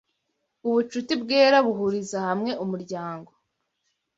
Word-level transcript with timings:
ubucuti 0.67 1.13
bwera 1.21 1.57
buhuriza 1.65 2.17
hamwe 2.27 2.51
umuryango 2.63 3.31